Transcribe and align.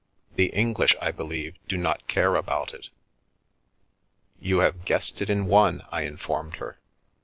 "The 0.35 0.47
English, 0.47 0.95
I 0.99 1.11
believe, 1.11 1.57
do 1.67 1.77
not 1.77 2.07
care 2.07 2.33
about 2.35 2.73
it."" 2.73 2.89
You 4.41 4.61
have 4.61 4.83
guessed 4.83 5.21
it 5.21 5.29
in 5.29 5.45
one," 5.45 5.83
I 5.91 6.05
informed 6.05 6.55
her. 6.55 6.79